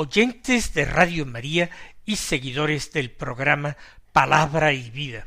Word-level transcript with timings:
oyentes 0.00 0.74
de 0.74 0.84
Radio 0.84 1.26
María 1.26 1.70
y 2.04 2.14
seguidores 2.14 2.92
del 2.92 3.10
programa 3.10 3.76
Palabra 4.12 4.72
y 4.72 4.90
Vida. 4.90 5.26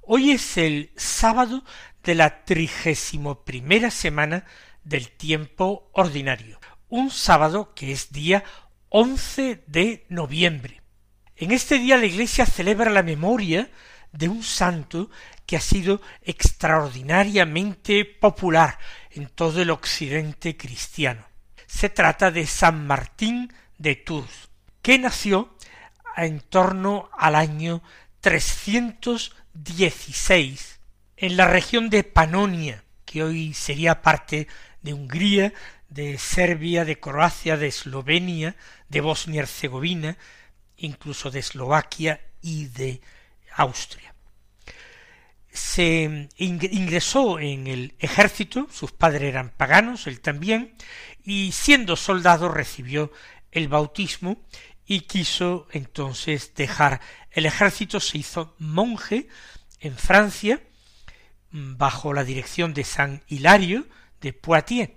Hoy 0.00 0.30
es 0.30 0.56
el 0.56 0.90
sábado 0.96 1.62
de 2.02 2.14
la 2.14 2.46
trigésimo 2.46 3.44
primera 3.44 3.90
semana 3.90 4.46
del 4.84 5.10
tiempo 5.10 5.90
ordinario, 5.92 6.58
un 6.88 7.10
sábado 7.10 7.74
que 7.74 7.92
es 7.92 8.10
día 8.10 8.42
once 8.88 9.62
de 9.66 10.06
noviembre. 10.08 10.80
En 11.36 11.50
este 11.50 11.78
día 11.78 11.98
la 11.98 12.06
Iglesia 12.06 12.46
celebra 12.46 12.88
la 12.88 13.02
memoria 13.02 13.70
de 14.12 14.30
un 14.30 14.42
santo 14.42 15.10
que 15.44 15.58
ha 15.58 15.60
sido 15.60 16.00
extraordinariamente 16.22 18.06
popular 18.06 18.78
en 19.10 19.26
todo 19.26 19.60
el 19.60 19.68
occidente 19.68 20.56
cristiano. 20.56 21.26
Se 21.66 21.90
trata 21.90 22.30
de 22.30 22.46
San 22.46 22.86
Martín 22.86 23.52
de 23.80 24.04
que 24.82 24.98
nació 24.98 25.56
en 26.16 26.40
torno 26.40 27.10
al 27.16 27.34
año 27.34 27.82
316 28.20 30.80
en 31.16 31.36
la 31.38 31.48
región 31.48 31.88
de 31.88 32.04
Panonia, 32.04 32.84
que 33.06 33.22
hoy 33.22 33.54
sería 33.54 34.02
parte 34.02 34.48
de 34.82 34.92
Hungría, 34.92 35.54
de 35.88 36.18
Serbia, 36.18 36.84
de 36.84 37.00
Croacia, 37.00 37.56
de 37.56 37.68
Eslovenia, 37.68 38.54
de 38.90 39.00
Bosnia-Herzegovina, 39.00 40.18
incluso 40.76 41.30
de 41.30 41.38
Eslovaquia 41.40 42.20
y 42.42 42.66
de 42.66 43.00
Austria. 43.56 44.14
Se 45.50 46.28
ingresó 46.36 47.38
en 47.38 47.66
el 47.66 47.94
ejército, 47.98 48.68
sus 48.70 48.92
padres 48.92 49.22
eran 49.22 49.48
paganos, 49.48 50.06
él 50.06 50.20
también, 50.20 50.74
y 51.24 51.52
siendo 51.52 51.96
soldado 51.96 52.50
recibió 52.50 53.10
el 53.52 53.68
bautismo 53.68 54.42
y 54.86 55.02
quiso 55.02 55.68
entonces 55.72 56.54
dejar 56.54 57.00
el 57.30 57.46
ejército, 57.46 58.00
se 58.00 58.18
hizo 58.18 58.54
monje 58.58 59.28
en 59.80 59.96
Francia, 59.96 60.60
bajo 61.52 62.12
la 62.12 62.24
dirección 62.24 62.74
de 62.74 62.84
San 62.84 63.22
Hilario 63.28 63.86
de 64.20 64.32
Poitiers. 64.32 64.90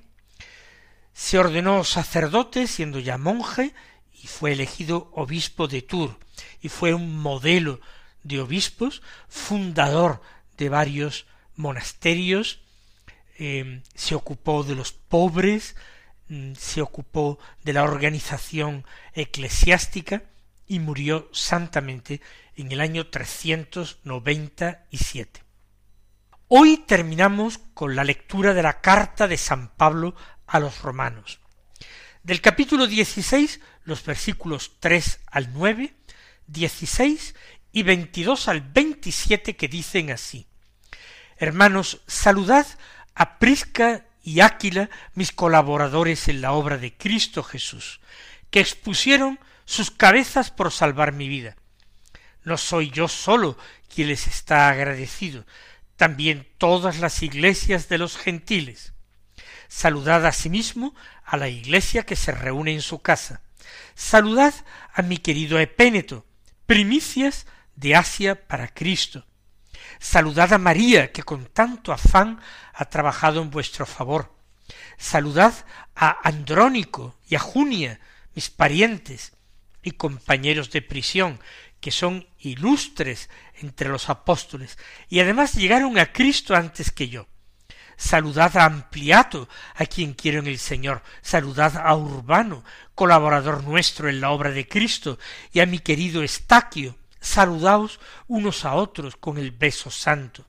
Se 1.13 1.37
ordenó 1.37 1.83
sacerdote 1.83 2.67
siendo 2.67 2.99
ya 2.99 3.17
monje 3.17 3.73
y 4.13 4.27
fue 4.27 4.53
elegido 4.53 5.11
obispo 5.13 5.67
de 5.67 5.81
Tours 5.81 6.15
y 6.61 6.69
fue 6.69 6.93
un 6.93 7.19
modelo 7.19 7.79
de 8.23 8.39
obispos, 8.39 9.01
fundador 9.27 10.21
de 10.57 10.69
varios 10.69 11.25
monasterios, 11.55 12.61
eh, 13.37 13.81
se 13.95 14.15
ocupó 14.15 14.63
de 14.63 14.75
los 14.75 14.91
pobres, 14.93 15.75
mm, 15.75 15.79
se 16.57 16.81
ocupó 16.81 17.37
de 17.63 17.73
la 17.73 17.83
organización 17.83 18.85
eclesiástica 19.13 20.23
y 20.67 20.79
murió 20.79 21.29
santamente 21.31 22.21
en 22.55 22.71
el 22.71 22.81
año 22.81 23.07
397. 23.07 25.43
Hoy 26.47 26.77
terminamos 26.77 27.59
con 27.73 27.95
la 27.95 28.03
lectura 28.03 28.53
de 28.53 28.63
la 28.63 28.81
carta 28.81 29.27
de 29.27 29.37
San 29.37 29.69
Pablo 29.69 30.15
a 30.45 30.59
los 30.59 30.81
romanos. 30.81 31.39
Del 32.21 32.41
capítulo 32.41 32.85
16, 32.87 33.61
los 33.83 34.03
versículos 34.05 34.73
3 34.79 35.21
al 35.27 35.53
9, 35.53 35.95
16 36.47 37.35
y 37.71 37.83
22 37.83 38.47
al 38.47 38.61
27 38.61 39.55
que 39.55 39.67
dicen 39.67 40.09
así. 40.11 40.47
Hermanos, 41.37 42.01
saludad 42.07 42.65
a 43.15 43.39
Prisca 43.39 44.05
y 44.23 44.39
Áquila, 44.39 44.89
mis 45.13 45.31
colaboradores 45.31 46.29
en 46.29 46.41
la 46.41 46.53
obra 46.53 46.77
de 46.77 46.95
Cristo 46.95 47.43
Jesús, 47.43 47.99
que 48.49 48.61
expusieron 48.61 49.39
sus 49.65 49.91
cabezas 49.91 50.49
por 50.49 50.71
salvar 50.71 51.11
mi 51.11 51.27
vida. 51.27 51.57
No 52.43 52.57
soy 52.57 52.89
yo 52.89 53.07
solo 53.07 53.57
quien 53.93 54.07
les 54.07 54.27
está 54.27 54.69
agradecido, 54.69 55.45
también 55.97 56.47
todas 56.57 56.99
las 56.99 57.21
iglesias 57.21 57.89
de 57.89 57.97
los 57.97 58.17
gentiles. 58.17 58.93
Saludad 59.67 60.25
asimismo 60.25 60.95
a 61.25 61.37
la 61.37 61.49
iglesia 61.49 62.05
que 62.05 62.15
se 62.15 62.31
reúne 62.31 62.73
en 62.73 62.81
su 62.81 62.99
casa. 62.99 63.41
Saludad 63.95 64.53
a 64.93 65.01
mi 65.01 65.17
querido 65.17 65.59
Epéneto, 65.59 66.25
primicias 66.65 67.45
de 67.75 67.95
Asia 67.95 68.47
para 68.47 68.67
Cristo. 68.67 69.25
Saludad 69.99 70.53
a 70.53 70.57
María, 70.57 71.11
que 71.11 71.23
con 71.23 71.45
tanto 71.45 71.91
afán 71.91 72.39
ha 72.73 72.85
trabajado 72.85 73.41
en 73.41 73.51
vuestro 73.51 73.85
favor. 73.85 74.35
Saludad 74.97 75.53
a 75.95 76.27
Andrónico 76.27 77.15
y 77.27 77.35
a 77.35 77.39
Junia, 77.39 77.99
mis 78.35 78.49
parientes 78.49 79.33
y 79.81 79.91
compañeros 79.91 80.71
de 80.71 80.81
prisión, 80.81 81.39
que 81.79 81.91
son 81.91 82.27
ilustres 82.39 83.29
entre 83.61 83.89
los 83.89 84.09
apóstoles, 84.09 84.77
y 85.09 85.19
además 85.19 85.53
llegaron 85.53 85.97
a 85.99 86.13
Cristo 86.13 86.55
antes 86.55 86.91
que 86.91 87.09
yo. 87.09 87.27
Saludad 87.97 88.57
a 88.57 88.65
Ampliato, 88.65 89.47
a 89.75 89.85
quien 89.85 90.13
quiero 90.13 90.39
en 90.39 90.47
el 90.47 90.57
Señor. 90.57 91.03
Saludad 91.21 91.77
a 91.77 91.95
Urbano, 91.95 92.63
colaborador 92.95 93.63
nuestro 93.63 94.09
en 94.09 94.19
la 94.19 94.31
obra 94.31 94.51
de 94.51 94.67
Cristo, 94.67 95.19
y 95.51 95.59
a 95.59 95.65
mi 95.65 95.79
querido 95.79 96.23
Estaquio, 96.23 96.97
saludaos 97.23 97.99
unos 98.27 98.65
a 98.65 98.75
otros 98.75 99.15
con 99.15 99.37
el 99.37 99.51
beso 99.51 99.89
santo. 99.89 100.45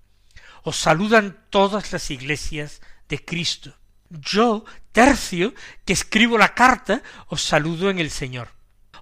Os 0.63 0.77
saludan 0.77 1.47
todas 1.51 1.93
las 1.93 2.11
iglesias 2.11 2.83
de 3.09 3.25
Cristo. 3.25 3.75
Yo, 4.11 4.65
Tercio, 4.93 5.55
que 5.85 5.93
escribo 5.93 6.37
la 6.37 6.55
carta, 6.55 7.03
os 7.29 7.43
saludo 7.43 7.91
en 7.91 7.99
el 7.99 8.11
Señor. 8.11 8.49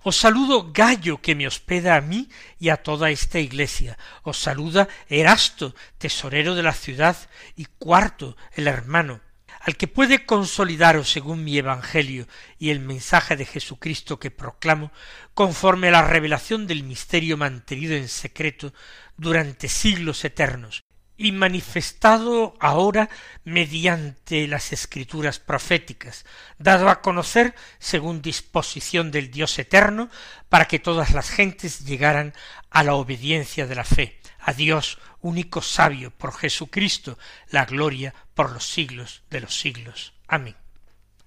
Os 0.04 0.16
saludo 0.16 0.72
Gallo, 0.72 1.20
que 1.20 1.34
me 1.34 1.46
hospeda 1.46 1.96
a 1.96 2.00
mí 2.00 2.28
y 2.58 2.70
a 2.70 2.82
toda 2.82 3.10
esta 3.10 3.38
iglesia. 3.38 3.96
Os 4.22 4.38
saluda 4.38 4.88
Erasto, 5.08 5.74
tesorero 5.98 6.54
de 6.54 6.62
la 6.62 6.72
ciudad, 6.72 7.16
y 7.56 7.66
Cuarto, 7.66 8.36
el 8.54 8.66
hermano 8.66 9.20
al 9.62 9.76
que 9.76 9.86
puede 9.86 10.26
consolidaros 10.26 11.08
según 11.10 11.44
mi 11.44 11.56
Evangelio 11.56 12.26
y 12.58 12.70
el 12.70 12.80
mensaje 12.80 13.36
de 13.36 13.46
Jesucristo 13.46 14.18
que 14.18 14.32
proclamo, 14.32 14.90
conforme 15.34 15.88
a 15.88 15.92
la 15.92 16.02
revelación 16.02 16.66
del 16.66 16.82
misterio 16.82 17.36
mantenido 17.36 17.94
en 17.94 18.08
secreto 18.08 18.74
durante 19.16 19.68
siglos 19.68 20.24
eternos, 20.24 20.82
y 21.16 21.30
manifestado 21.30 22.54
ahora 22.58 23.08
mediante 23.44 24.48
las 24.48 24.72
escrituras 24.72 25.38
proféticas, 25.38 26.24
dado 26.58 26.88
a 26.88 27.00
conocer 27.00 27.54
según 27.78 28.20
disposición 28.20 29.12
del 29.12 29.30
Dios 29.30 29.56
eterno, 29.60 30.10
para 30.48 30.66
que 30.66 30.80
todas 30.80 31.12
las 31.12 31.30
gentes 31.30 31.84
llegaran 31.84 32.34
a 32.70 32.82
la 32.82 32.94
obediencia 32.94 33.68
de 33.68 33.76
la 33.76 33.84
fe, 33.84 34.18
a 34.42 34.52
Dios 34.52 34.98
único 35.20 35.62
sabio, 35.62 36.10
por 36.10 36.34
Jesucristo, 36.34 37.18
la 37.50 37.64
gloria 37.64 38.12
por 38.34 38.50
los 38.50 38.66
siglos 38.66 39.22
de 39.30 39.40
los 39.40 39.58
siglos. 39.58 40.12
Amén. 40.26 40.56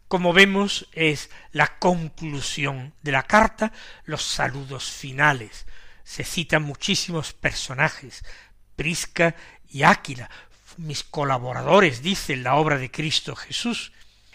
Como 0.08 0.34
vemos, 0.34 0.88
es 0.92 1.30
la 1.52 1.80
conclusión 1.80 2.94
de 3.02 3.12
la 3.12 3.24
carta, 3.24 3.72
los 4.04 4.24
saludos 4.24 4.92
finales. 4.92 5.66
Se 6.04 6.24
citan 6.24 6.64
muchísimos 6.64 7.34
personajes, 7.34 8.24
Prisca 8.76 9.36
y 9.70 9.84
Áquila, 9.84 10.30
mis 10.78 11.04
colaboradores, 11.04 12.02
dice 12.02 12.34
en 12.34 12.44
la 12.44 12.56
obra 12.56 12.78
de 12.78 12.92
Cristo 12.92 13.36
Jesús. 13.36 13.94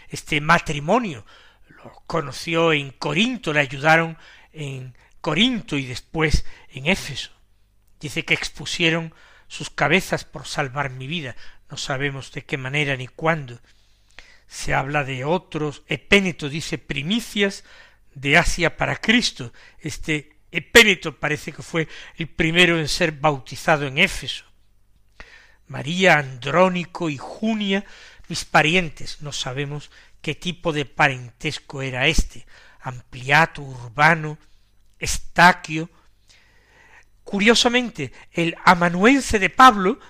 Este 0.08 0.40
matrimonio 0.40 1.24
lo 1.68 2.02
conoció 2.06 2.72
en 2.72 2.90
Corinto, 2.90 3.52
le 3.52 3.60
ayudaron 3.60 4.16
en 4.52 4.96
Corinto 5.20 5.76
y 5.76 5.86
después 5.86 6.44
en 6.70 6.86
Éfeso. 6.86 7.30
Dice 8.00 8.24
que 8.24 8.34
expusieron 8.34 9.14
sus 9.48 9.70
cabezas 9.70 10.24
por 10.24 10.46
salvar 10.46 10.90
mi 10.90 11.06
vida. 11.06 11.36
No 11.70 11.76
sabemos 11.76 12.32
de 12.32 12.44
qué 12.44 12.56
manera 12.56 12.96
ni 12.96 13.06
cuándo. 13.06 13.60
Se 14.46 14.74
habla 14.74 15.04
de 15.04 15.24
otros. 15.24 15.82
Epéneto 15.86 16.48
dice 16.48 16.78
primicias 16.78 17.64
de 18.14 18.38
Asia 18.38 18.76
para 18.76 18.96
Cristo. 18.96 19.52
Este 19.78 20.36
Epéneto 20.50 21.18
parece 21.18 21.52
que 21.52 21.62
fue 21.62 21.88
el 22.16 22.28
primero 22.28 22.78
en 22.78 22.88
ser 22.88 23.12
bautizado 23.12 23.86
en 23.86 23.98
Éfeso. 23.98 24.44
María, 25.66 26.18
Andrónico 26.18 27.10
y 27.10 27.16
Junia, 27.16 27.84
mis 28.28 28.44
parientes, 28.44 29.22
no 29.22 29.30
sabemos 29.30 29.90
qué 30.20 30.34
tipo 30.34 30.72
de 30.72 30.84
parentesco 30.84 31.82
era 31.82 32.08
este, 32.08 32.46
ampliato, 32.80 33.62
urbano, 33.62 34.38
Estaquio. 34.98 35.88
Curiosamente, 37.30 38.10
el 38.32 38.56
amanuense 38.64 39.38
de 39.38 39.50
Pablo 39.50 40.00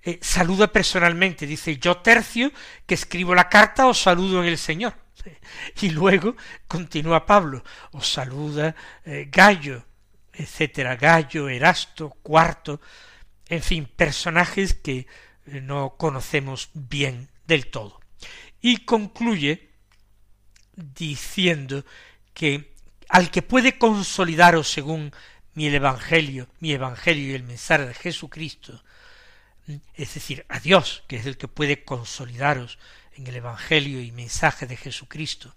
eh, 0.00 0.20
saluda 0.22 0.68
personalmente, 0.68 1.44
dice, 1.44 1.76
yo 1.78 1.96
tercio 1.96 2.52
que 2.86 2.94
escribo 2.94 3.34
la 3.34 3.48
carta 3.48 3.88
os 3.88 4.00
saludo 4.00 4.40
en 4.40 4.48
el 4.48 4.56
Señor. 4.56 4.94
Y 5.82 5.90
luego 5.90 6.36
continúa 6.68 7.26
Pablo, 7.26 7.64
os 7.90 8.06
saluda 8.06 8.76
eh, 9.04 9.26
Gallo, 9.28 9.84
etcétera, 10.32 10.94
Gallo, 10.94 11.48
Erasto, 11.48 12.10
Cuarto, 12.22 12.80
en 13.48 13.60
fin, 13.64 13.86
personajes 13.96 14.74
que 14.74 15.08
eh, 15.46 15.60
no 15.60 15.96
conocemos 15.98 16.70
bien 16.74 17.28
del 17.48 17.66
todo. 17.66 17.98
Y 18.60 18.84
concluye 18.84 19.68
diciendo 20.76 21.84
que 22.32 22.72
al 23.08 23.32
que 23.32 23.42
puede 23.42 23.78
consolidaros 23.78 24.70
según 24.70 25.12
mi 25.54 25.66
evangelio, 25.66 26.48
mi 26.60 26.72
evangelio 26.72 27.30
y 27.30 27.34
el 27.34 27.42
mensaje 27.42 27.86
de 27.86 27.94
Jesucristo, 27.94 28.82
es 29.94 30.14
decir, 30.14 30.44
a 30.48 30.60
Dios, 30.60 31.04
que 31.06 31.16
es 31.16 31.26
el 31.26 31.36
que 31.36 31.48
puede 31.48 31.84
consolidaros 31.84 32.78
en 33.16 33.26
el 33.26 33.36
evangelio 33.36 34.00
y 34.00 34.12
mensaje 34.12 34.66
de 34.66 34.76
Jesucristo, 34.76 35.54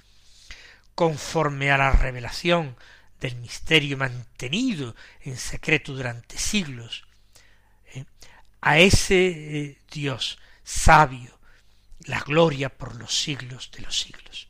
conforme 0.96 1.72
a 1.72 1.78
la 1.78 1.92
revelación 1.92 2.76
del 3.20 3.36
misterio 3.38 3.98
mantenido 3.98 4.96
en 5.22 5.38
secreto 5.38 5.94
durante 5.94 6.38
siglos, 6.38 7.06
¿eh? 7.94 8.06
a 8.62 8.80
ese 8.80 9.28
eh, 9.28 9.78
Dios 9.92 10.40
sabio, 10.64 11.40
la 12.06 12.20
gloria 12.20 12.70
por 12.70 12.96
los 12.96 13.16
siglos 13.16 13.72
de 13.72 13.82
los 13.82 14.00
siglos. 14.00 14.50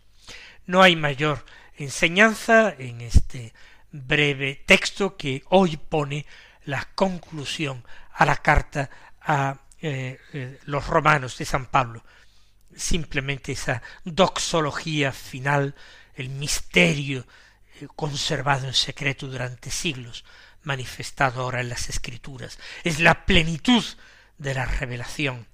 No 0.65 0.81
hay 0.81 0.95
mayor 0.95 1.45
enseñanza 1.77 2.73
en 2.77 3.01
este 3.01 3.53
breve 3.93 4.63
texto 4.65 5.15
que 5.15 5.43
hoy 5.49 5.77
pone 5.77 6.25
la 6.65 6.83
conclusión 6.95 7.85
a 8.11 8.25
la 8.25 8.37
carta 8.37 8.89
a 9.21 9.59
eh, 9.79 10.19
eh, 10.33 10.59
los 10.65 10.87
romanos 10.87 11.37
de 11.37 11.45
San 11.45 11.67
Pablo. 11.67 12.03
Simplemente 12.75 13.51
esa 13.51 13.81
doxología 14.03 15.11
final, 15.11 15.75
el 16.15 16.29
misterio 16.29 17.25
eh, 17.79 17.87
conservado 17.95 18.67
en 18.67 18.73
secreto 18.73 19.27
durante 19.27 19.69
siglos, 19.69 20.25
manifestado 20.63 21.41
ahora 21.41 21.61
en 21.61 21.69
las 21.69 21.89
escrituras. 21.89 22.57
Es 22.83 22.99
la 22.99 23.25
plenitud 23.25 23.83
de 24.39 24.53
la 24.55 24.65
revelación 24.65 25.47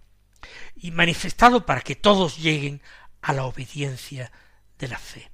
y 0.77 0.91
manifestado 0.91 1.65
para 1.65 1.81
que 1.81 1.95
todos 1.95 2.37
lleguen 2.37 2.81
a 3.21 3.33
la 3.33 3.43
obediencia 3.43 4.31
de 4.77 4.87
la 4.87 4.97
fe. 4.97 5.29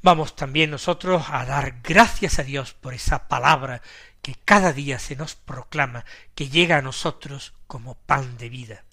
Vamos 0.00 0.36
también 0.36 0.70
nosotros 0.70 1.24
a 1.28 1.44
dar 1.44 1.80
gracias 1.82 2.38
a 2.38 2.44
Dios 2.44 2.72
por 2.72 2.94
esa 2.94 3.26
palabra 3.26 3.82
que 4.22 4.36
cada 4.44 4.72
día 4.72 4.98
se 4.98 5.16
nos 5.16 5.34
proclama, 5.34 6.04
que 6.34 6.48
llega 6.48 6.78
a 6.78 6.82
nosotros 6.82 7.54
como 7.66 7.94
pan 7.94 8.36
de 8.38 8.48
vida. 8.48 8.84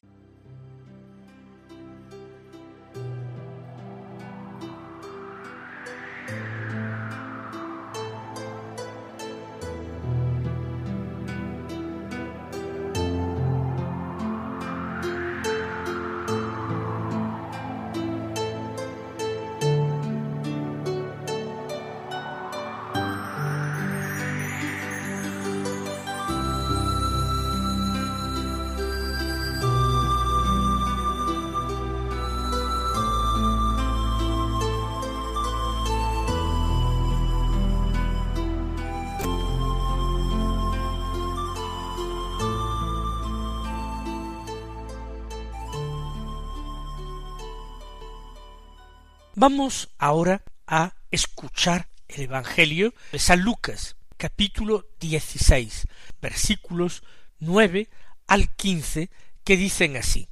Vamos 49.38 49.90
ahora 49.98 50.46
a 50.66 50.96
escuchar 51.12 51.90
el 52.08 52.22
Evangelio 52.22 52.94
de 53.12 53.20
San 53.20 53.42
Lucas, 53.42 53.98
capítulo 54.16 54.88
16, 55.02 55.90
versículos 56.22 57.04
9 57.40 57.90
al 58.28 58.56
15, 58.56 59.10
que 59.44 59.58
dicen 59.58 59.98
así. 59.98 60.30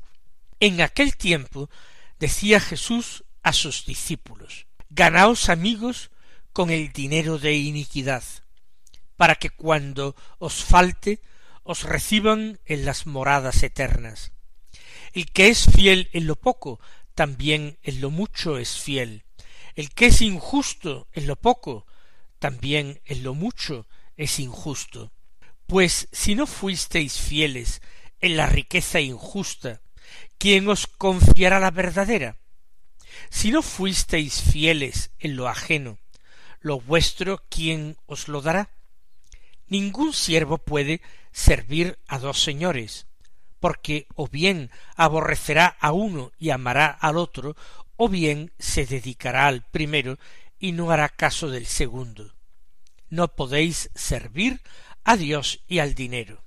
En 0.61 0.79
aquel 0.79 1.17
tiempo 1.17 1.69
decía 2.17 2.61
Jesús 2.61 3.25
a 3.41 3.51
sus 3.51 3.85
discípulos, 3.85 4.67
Ganaos 4.89 5.49
amigos 5.49 6.09
con 6.53 6.69
el 6.69 6.93
dinero 6.93 7.39
de 7.39 7.55
iniquidad, 7.55 8.23
para 9.17 9.35
que 9.35 9.49
cuando 9.49 10.15
os 10.39 10.63
falte 10.63 11.19
os 11.63 11.83
reciban 11.83 12.57
en 12.65 12.85
las 12.85 13.05
moradas 13.05 13.63
eternas. 13.63 14.31
El 15.11 15.29
que 15.29 15.49
es 15.49 15.65
fiel 15.65 16.09
en 16.13 16.25
lo 16.25 16.37
poco, 16.37 16.79
también 17.15 17.77
en 17.83 18.01
lo 18.01 18.09
mucho 18.09 18.57
es 18.57 18.77
fiel. 18.77 19.23
El 19.75 19.91
que 19.91 20.07
es 20.07 20.21
injusto 20.21 21.07
en 21.13 21.27
lo 21.27 21.35
poco, 21.35 21.85
también 22.39 23.01
en 23.05 23.23
lo 23.23 23.33
mucho 23.33 23.87
es 24.17 24.39
injusto. 24.39 25.11
Pues 25.65 26.07
si 26.11 26.35
no 26.35 26.45
fuisteis 26.45 27.17
fieles 27.19 27.81
en 28.19 28.37
la 28.37 28.47
riqueza 28.47 28.99
injusta, 28.99 29.81
¿quién 30.37 30.67
os 30.69 30.87
confiará 30.87 31.59
la 31.59 31.71
verdadera? 31.71 32.37
Si 33.29 33.51
no 33.51 33.61
fuisteis 33.61 34.41
fieles 34.41 35.11
en 35.19 35.35
lo 35.35 35.47
ajeno, 35.47 35.99
lo 36.59 36.79
vuestro, 36.79 37.43
¿quién 37.49 37.97
os 38.05 38.27
lo 38.27 38.41
dará? 38.41 38.69
Ningún 39.67 40.13
siervo 40.13 40.57
puede 40.57 41.01
servir 41.31 41.99
a 42.07 42.19
dos 42.19 42.41
señores, 42.43 43.07
porque 43.63 44.07
o 44.15 44.27
bien 44.27 44.71
aborrecerá 44.97 45.77
a 45.79 45.93
uno 45.93 46.33
y 46.37 46.49
amará 46.49 46.87
al 46.87 47.15
otro, 47.15 47.55
o 47.95 48.09
bien 48.09 48.51
se 48.59 48.85
dedicará 48.85 49.47
al 49.47 49.61
primero 49.61 50.19
y 50.59 50.73
no 50.73 50.91
hará 50.91 51.07
caso 51.07 51.49
del 51.49 51.65
segundo. 51.65 52.35
No 53.07 53.29
podéis 53.29 53.89
servir 53.95 54.61
a 55.05 55.15
Dios 55.15 55.61
y 55.69 55.79
al 55.79 55.95
dinero. 55.95 56.43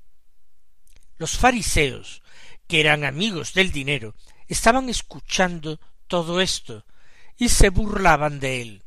Los 1.16 1.38
fariseos, 1.38 2.22
que 2.68 2.80
eran 2.80 3.02
amigos 3.02 3.54
del 3.54 3.72
dinero, 3.72 4.14
estaban 4.46 4.90
escuchando 4.90 5.80
todo 6.08 6.42
esto 6.42 6.84
y 7.38 7.48
se 7.48 7.70
burlaban 7.70 8.40
de 8.40 8.60
él. 8.60 8.84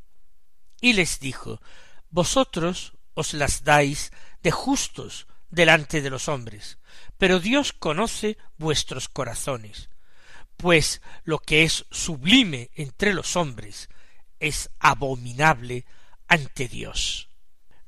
Y 0.81 0.93
les 0.93 1.19
dijo, 1.19 1.63
Vosotros 2.11 2.93
os 3.15 3.33
las 3.33 3.63
dais 3.63 4.11
de 4.43 4.51
justos 4.51 5.25
delante 5.49 6.01
de 6.01 6.09
los 6.09 6.27
hombres, 6.27 6.77
pero 7.17 7.39
Dios 7.39 7.73
conoce 7.73 8.37
vuestros 8.57 9.09
corazones, 9.09 9.89
pues 10.57 11.01
lo 11.23 11.39
que 11.39 11.63
es 11.63 11.85
sublime 11.91 12.69
entre 12.75 13.13
los 13.13 13.35
hombres 13.35 13.89
es 14.39 14.69
abominable 14.79 15.85
ante 16.27 16.67
Dios. 16.67 17.29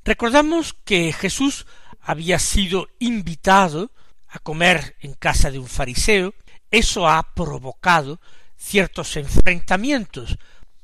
Recordamos 0.04 0.74
que 0.84 1.12
Jesús 1.12 1.66
había 2.00 2.38
sido 2.38 2.88
invitado 2.98 3.92
a 4.28 4.38
comer 4.38 4.96
en 5.00 5.14
casa 5.14 5.50
de 5.50 5.58
un 5.58 5.68
fariseo, 5.68 6.34
eso 6.70 7.08
ha 7.08 7.34
provocado 7.34 8.20
ciertos 8.56 9.16
enfrentamientos. 9.16 10.38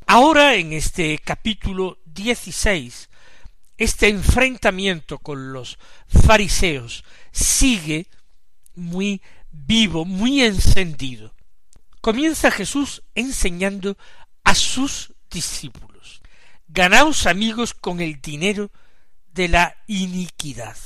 Ahora 0.07 0.55
en 0.55 0.73
este 0.73 1.19
capítulo 1.19 1.99
dieciséis 2.05 3.09
este 3.79 4.09
enfrentamiento 4.09 5.19
con 5.19 5.53
los 5.53 5.79
fariseos 6.09 7.05
sigue 7.33 8.09
muy 8.75 9.23
vivo, 9.51 10.05
muy 10.05 10.43
encendido. 10.43 11.35
Comienza 12.01 12.51
Jesús 12.51 13.03
enseñando 13.15 13.97
a 14.45 14.55
sus 14.55 15.15
discípulos. 15.31 16.21
Ganaos 16.67 17.27
amigos 17.27 17.73
con 17.73 18.01
el 18.01 18.21
dinero 18.21 18.71
de 19.33 19.49
la 19.49 19.77
iniquidad. 19.87 20.77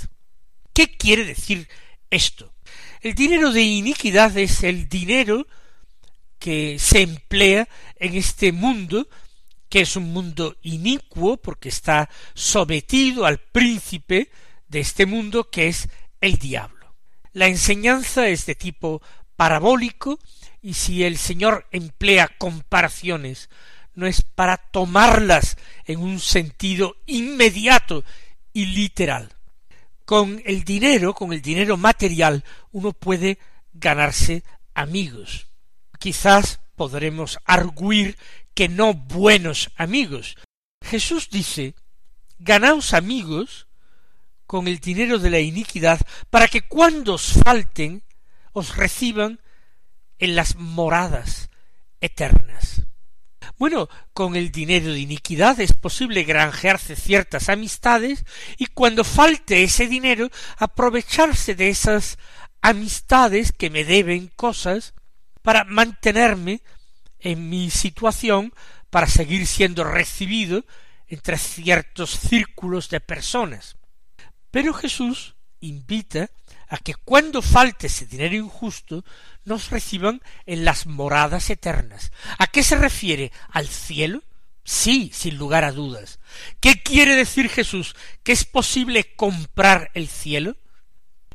¿Qué 0.72 0.96
quiere 0.96 1.25
decir 1.25 1.68
esto? 2.11 2.52
El 3.00 3.14
dinero 3.14 3.52
de 3.52 3.62
iniquidad 3.62 4.37
es 4.37 4.62
el 4.62 4.88
dinero 4.88 5.46
que 6.38 6.78
se 6.78 7.02
emplea 7.02 7.68
en 7.96 8.14
este 8.16 8.52
mundo 8.52 9.08
que 9.73 9.81
es 9.81 9.97
un 9.97 10.12
mundo 10.12 10.59
inicuo 10.61 11.38
porque 11.38 11.71
está 11.71 12.11
sometido 12.35 13.25
al 13.25 13.38
príncipe 13.38 14.31
de 14.69 14.81
este 14.81 15.07
mundo 15.07 15.49
que 15.49 15.69
es 15.69 15.88
el 16.21 16.37
diablo. 16.37 16.95
La 17.33 17.47
enseñanza 17.47 18.29
es 18.29 18.45
de 18.45 18.55
tipo 18.55 19.00
parabólico 19.35 20.19
y 20.61 20.75
si 20.75 21.05
el 21.05 21.17
Señor 21.17 21.69
emplea 21.71 22.29
comparaciones 22.37 23.49
no 23.95 24.07
es 24.07 24.21
para 24.21 24.59
tomarlas 24.59 25.57
en 25.87 26.00
un 26.00 26.21
sentido 26.21 26.97
inmediato 27.07 28.05
y 28.52 28.67
literal. 28.67 29.33
Con 30.05 30.43
el 30.45 30.64
dinero, 30.64 31.14
con 31.14 31.33
el 31.33 31.41
dinero 31.41 31.79
material, 31.79 32.45
uno 32.73 32.93
puede 32.93 33.38
ganarse 33.73 34.45
amigos. 34.75 35.47
Quizás 35.99 36.61
podremos 36.76 37.38
arguir 37.47 38.19
que 38.54 38.68
no 38.68 38.94
buenos 38.94 39.71
amigos. 39.76 40.37
Jesús 40.82 41.28
dice, 41.30 41.75
ganaos 42.38 42.94
amigos 42.94 43.68
con 44.47 44.68
el 44.68 44.78
dinero 44.80 45.18
de 45.18 45.30
la 45.30 45.40
iniquidad, 45.40 46.00
para 46.28 46.49
que 46.49 46.62
cuando 46.62 47.14
os 47.14 47.32
falten, 47.42 48.02
os 48.52 48.76
reciban 48.76 49.40
en 50.18 50.37
las 50.37 50.56
moradas 50.56 51.49
eternas. 52.00 52.82
Bueno, 53.59 53.88
con 54.12 54.37
el 54.37 54.50
dinero 54.50 54.92
de 54.92 55.00
iniquidad 55.00 55.59
es 55.61 55.73
posible 55.73 56.25
granjearse 56.25 56.97
ciertas 56.97 57.49
amistades 57.49 58.25
y 58.59 58.66
cuando 58.66 59.04
falte 59.04 59.62
ese 59.62 59.87
dinero 59.87 60.28
aprovecharse 60.59 61.54
de 61.54 61.68
esas 61.68 62.18
amistades 62.61 63.52
que 63.52 63.71
me 63.71 63.85
deben 63.85 64.28
cosas 64.28 64.94
para 65.42 65.64
mantenerme 65.64 66.62
en 67.23 67.49
mi 67.49 67.71
situación 67.71 68.52
para 68.91 69.07
seguir 69.07 69.47
siendo 69.47 69.85
recibido 69.85 70.64
entre 71.07 71.38
ciertos 71.38 72.11
círculos 72.11 72.88
de 72.91 73.00
personas. 73.00 73.76
Pero 74.50 74.75
Jesús 74.75 75.35
invita 75.61 76.31
a 76.69 76.79
que 76.79 76.95
cuando 76.95 77.43
falte 77.43 77.87
ese 77.87 78.07
dinero 78.07 78.35
injusto 78.35 79.05
nos 79.45 79.71
reciban 79.71 80.21
en 80.47 80.64
las 80.64 80.87
moradas 80.87 81.50
eternas. 81.50 82.12
¿A 82.38 82.47
qué 82.47 82.62
se 82.62 82.76
refiere? 82.76 83.33
¿Al 83.50 83.69
cielo? 83.69 84.23
Sí, 84.64 85.11
sin 85.12 85.37
lugar 85.37 85.64
a 85.64 85.73
dudas. 85.73 86.19
¿Qué 86.61 86.83
quiere 86.83 87.17
decir 87.17 87.49
Jesús? 87.49 87.95
¿Que 88.23 88.33
es 88.33 88.45
posible 88.45 89.14
comprar 89.17 89.91
el 89.95 90.09
cielo? 90.09 90.57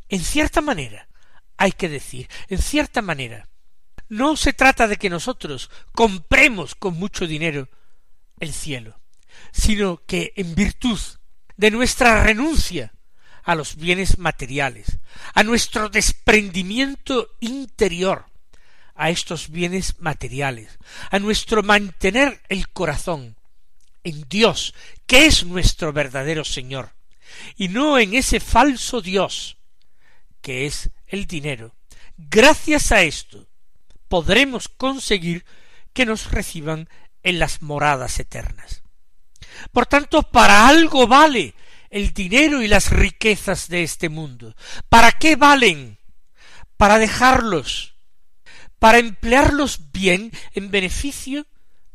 En 0.10 0.24
cierta 0.24 0.62
manera, 0.62 1.08
hay 1.58 1.72
que 1.72 1.89
decir, 1.89 2.29
en 2.48 2.62
cierta 2.62 3.01
manera, 3.01 3.50
no 4.09 4.35
se 4.35 4.53
trata 4.53 4.87
de 4.87 4.97
que 4.97 5.09
nosotros 5.09 5.69
compremos 5.93 6.75
con 6.75 6.97
mucho 6.97 7.27
dinero 7.27 7.69
el 8.39 8.53
cielo, 8.53 8.99
sino 9.51 10.01
que 10.05 10.33
en 10.35 10.55
virtud 10.55 10.99
de 11.55 11.71
nuestra 11.71 12.23
renuncia 12.23 12.93
a 13.43 13.55
los 13.55 13.75
bienes 13.75 14.17
materiales, 14.17 14.99
a 15.33 15.43
nuestro 15.43 15.89
desprendimiento 15.89 17.35
interior 17.39 18.25
a 18.97 19.11
estos 19.11 19.49
bienes 19.49 19.99
materiales, 19.99 20.79
a 21.11 21.19
nuestro 21.19 21.63
mantener 21.63 22.41
el 22.49 22.67
corazón 22.69 23.37
en 24.03 24.25
Dios, 24.27 24.73
que 25.05 25.27
es 25.27 25.45
nuestro 25.45 25.93
verdadero 25.93 26.43
Señor, 26.43 26.93
y 27.55 27.67
no 27.67 27.99
en 27.99 28.15
ese 28.15 28.39
falso 28.39 29.01
Dios, 29.01 29.57
que 30.41 30.65
es 30.65 30.89
el 31.05 31.27
dinero. 31.27 31.75
Gracias 32.17 32.91
a 32.91 33.03
esto 33.03 33.47
podremos 34.07 34.67
conseguir 34.67 35.45
que 35.93 36.05
nos 36.05 36.31
reciban 36.31 36.89
en 37.23 37.39
las 37.39 37.61
moradas 37.61 38.19
eternas. 38.19 38.83
Por 39.71 39.85
tanto, 39.85 40.23
para 40.23 40.67
algo 40.67 41.07
vale 41.07 41.55
el 41.89 42.13
dinero 42.13 42.61
y 42.61 42.67
las 42.67 42.91
riquezas 42.91 43.67
de 43.67 43.83
este 43.83 44.09
mundo. 44.09 44.55
¿Para 44.89 45.11
qué 45.13 45.35
valen? 45.35 45.97
Para 46.75 46.99
dejarlos, 46.99 47.95
para 48.79 48.99
emplearlos 48.99 49.91
bien 49.91 50.31
en 50.53 50.69
beneficio 50.69 51.47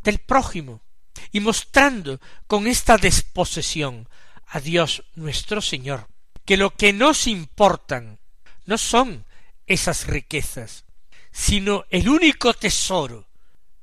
del 0.02 0.18
prójimo, 0.18 0.82
y 1.30 1.40
mostrando 1.40 2.20
con 2.46 2.66
esta 2.66 2.96
desposesión 2.96 4.08
a 4.46 4.60
Dios 4.60 5.04
nuestro 5.14 5.60
Señor, 5.60 6.08
que 6.44 6.56
lo 6.56 6.74
que 6.74 6.92
nos 6.92 7.26
importan 7.26 8.18
no 8.66 8.78
son 8.78 9.24
esas 9.66 10.06
riquezas, 10.06 10.84
sino 11.32 11.84
el 11.90 12.08
único 12.08 12.54
tesoro 12.54 13.28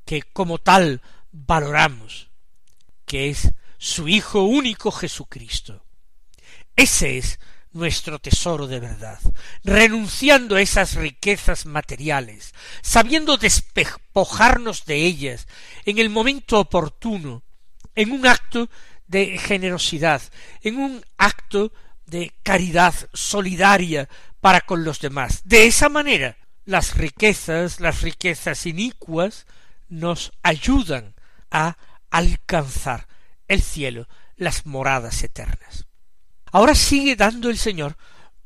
que 0.05 0.21
como 0.21 0.59
tal 0.59 1.01
valoramos, 1.31 2.29
que 3.05 3.29
es 3.29 3.51
su 3.77 4.07
Hijo 4.07 4.43
único 4.43 4.91
Jesucristo. 4.91 5.85
Ese 6.75 7.17
es 7.17 7.39
nuestro 7.71 8.19
tesoro 8.19 8.67
de 8.67 8.79
verdad, 8.79 9.19
renunciando 9.63 10.55
a 10.55 10.61
esas 10.61 10.95
riquezas 10.95 11.65
materiales, 11.65 12.53
sabiendo 12.81 13.37
despojarnos 13.37 14.85
de 14.85 14.95
ellas 15.05 15.47
en 15.85 15.99
el 15.99 16.09
momento 16.09 16.59
oportuno, 16.59 17.43
en 17.95 18.11
un 18.11 18.25
acto 18.25 18.69
de 19.07 19.37
generosidad, 19.37 20.21
en 20.61 20.77
un 20.77 21.05
acto 21.17 21.71
de 22.05 22.33
caridad 22.43 22.93
solidaria 23.13 24.09
para 24.41 24.61
con 24.61 24.83
los 24.83 24.99
demás. 24.99 25.41
De 25.43 25.67
esa 25.67 25.89
manera, 25.89 26.37
las 26.69 26.95
riquezas, 26.95 27.79
las 27.79 28.03
riquezas 28.03 28.67
inicuas, 28.67 29.47
nos 29.87 30.31
ayudan 30.43 31.15
a 31.49 31.77
alcanzar 32.11 33.07
el 33.47 33.63
cielo, 33.63 34.07
las 34.35 34.67
moradas 34.67 35.23
eternas. 35.23 35.87
Ahora 36.51 36.75
sigue 36.75 37.15
dando 37.15 37.49
el 37.49 37.57
Señor 37.57 37.97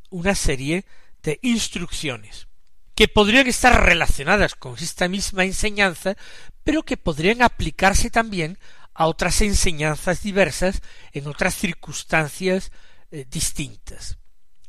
una 0.10 0.36
serie 0.36 0.86
de 1.22 1.38
instrucciones 1.42 2.48
que 2.96 3.10
podrían 3.10 3.48
estar 3.48 3.84
relacionadas 3.84 4.56
con 4.56 4.78
esta 4.80 5.10
misma 5.10 5.44
enseñanza, 5.44 6.16
pero 6.64 6.84
que 6.84 6.96
podrían 6.96 7.42
aplicarse 7.42 8.10
también 8.10 8.58
a 8.94 9.08
otras 9.08 9.42
enseñanzas 9.42 10.24
diversas 10.24 10.80
en 11.12 11.28
otras 11.28 11.56
circunstancias 11.56 12.72
eh, 13.12 13.26
distintas. 13.30 14.18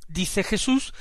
Dice 0.09 0.43
Jesús, 0.43 0.93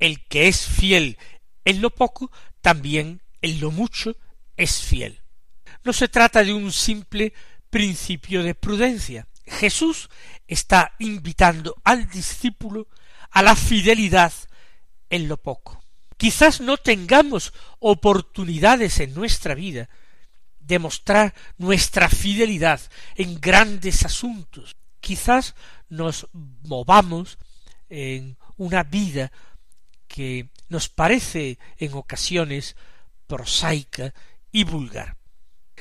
el 0.00 0.26
que 0.26 0.48
es 0.48 0.66
fiel 0.66 1.16
en 1.64 1.80
lo 1.80 1.90
poco, 1.90 2.30
también 2.60 3.22
en 3.42 3.60
lo 3.60 3.70
mucho 3.70 4.16
es 4.56 4.82
fiel. 4.82 5.20
No 5.84 5.92
se 5.92 6.08
trata 6.08 6.44
de 6.44 6.52
un 6.52 6.72
simple 6.72 7.32
principio 7.70 8.42
de 8.42 8.54
prudencia, 8.54 9.26
Jesús 9.50 10.08
está 10.46 10.94
invitando 10.98 11.76
al 11.84 12.08
discípulo 12.08 12.88
a 13.30 13.42
la 13.42 13.56
fidelidad 13.56 14.32
en 15.10 15.28
lo 15.28 15.36
poco. 15.36 15.82
Quizás 16.16 16.60
no 16.60 16.76
tengamos 16.76 17.52
oportunidades 17.78 19.00
en 19.00 19.14
nuestra 19.14 19.54
vida 19.54 19.88
de 20.58 20.78
mostrar 20.78 21.34
nuestra 21.58 22.08
fidelidad 22.08 22.80
en 23.16 23.40
grandes 23.40 24.04
asuntos. 24.04 24.76
Quizás 25.00 25.54
nos 25.88 26.28
movamos 26.32 27.38
en 27.88 28.36
una 28.56 28.84
vida 28.84 29.32
que 30.12 30.50
nos 30.68 30.88
parece 30.88 31.58
en 31.78 31.94
ocasiones 31.94 32.74
prosaica 33.28 34.12
y 34.50 34.64
vulgar. 34.64 35.16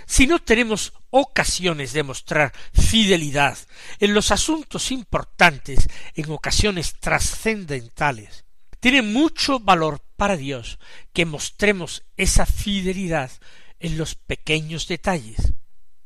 Si 0.06 0.28
no 0.28 0.40
tenemos 0.40 0.94
ocasiones 1.10 1.94
de 1.94 2.04
mostrar 2.04 2.54
fidelidad 2.74 3.58
en 4.00 4.14
los 4.14 4.32
asuntos 4.32 4.92
importantes, 4.92 5.88
en 6.14 6.30
ocasiones 6.32 7.00
trascendentales, 7.00 8.46
tiene 8.80 9.02
mucho 9.02 9.60
valor 9.60 10.02
para 10.16 10.38
Dios 10.38 10.78
que 11.12 11.26
mostremos 11.26 12.04
esa 12.16 12.46
fidelidad 12.46 13.32
en 13.80 13.98
los 13.98 14.14
pequeños 14.14 14.88
detalles. 14.88 15.54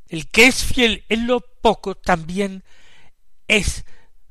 El 0.08 0.30
que 0.30 0.48
es 0.48 0.64
fiel 0.64 1.04
en 1.10 1.28
lo 1.28 1.42
poco 1.62 1.96
también 1.96 2.64
es 3.48 3.84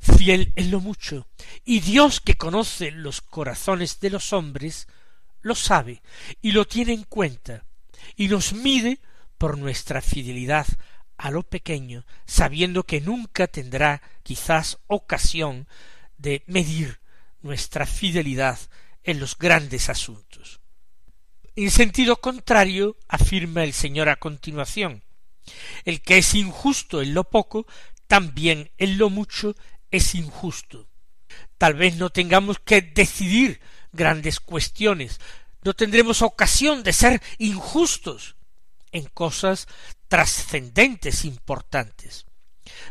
fiel 0.02 0.52
en 0.56 0.70
lo 0.70 0.80
mucho, 0.80 1.28
y 1.64 1.80
Dios 1.80 2.20
que 2.20 2.34
conoce 2.34 2.90
los 2.90 3.20
corazones 3.20 4.00
de 4.00 4.10
los 4.10 4.32
hombres, 4.32 4.88
lo 5.40 5.54
sabe 5.54 6.02
y 6.40 6.52
lo 6.52 6.66
tiene 6.66 6.92
en 6.92 7.04
cuenta, 7.04 7.64
y 8.16 8.28
nos 8.28 8.52
mide 8.52 8.98
por 9.38 9.56
nuestra 9.58 10.02
fidelidad 10.02 10.66
a 11.16 11.30
lo 11.30 11.44
pequeño, 11.44 12.04
sabiendo 12.26 12.82
que 12.82 13.00
nunca 13.00 13.46
tendrá 13.46 14.02
quizás 14.24 14.78
ocasión 14.88 15.68
de 16.18 16.42
medir 16.46 17.00
nuestra 17.40 17.86
fidelidad 17.86 18.58
en 19.04 19.20
los 19.20 19.38
grandes 19.38 19.88
asuntos. 19.88 20.60
En 21.54 21.70
sentido 21.70 22.16
contrario, 22.16 22.96
afirma 23.08 23.62
el 23.62 23.72
Señor 23.72 24.08
a 24.08 24.16
continuación, 24.16 25.04
el 25.84 26.00
que 26.00 26.18
es 26.18 26.34
injusto 26.34 27.02
en 27.02 27.14
lo 27.14 27.24
poco, 27.24 27.66
también 28.06 28.70
en 28.78 28.98
lo 28.98 29.10
mucho 29.10 29.54
es 29.92 30.16
injusto. 30.16 30.88
Tal 31.58 31.74
vez 31.74 31.96
no 31.96 32.10
tengamos 32.10 32.58
que 32.58 32.82
decidir 32.82 33.60
grandes 33.92 34.40
cuestiones, 34.40 35.20
no 35.62 35.74
tendremos 35.74 36.22
ocasión 36.22 36.82
de 36.82 36.92
ser 36.92 37.22
injustos, 37.38 38.34
en 38.90 39.06
cosas 39.06 39.68
trascendentes, 40.08 41.24
importantes. 41.24 42.26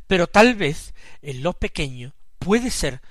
Pero 0.08 0.28
tal 0.28 0.56
vez 0.56 0.94
en 1.22 1.44
lo 1.44 1.54
pequeño 1.54 2.16
puede 2.40 2.72
ser 2.72 3.02